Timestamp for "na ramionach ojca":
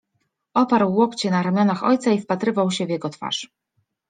1.31-2.11